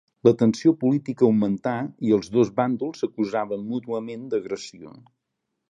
[0.27, 1.73] La tensió política augmentà
[2.09, 4.99] i els dos bàndols s'acusaven mútuament d'agressió.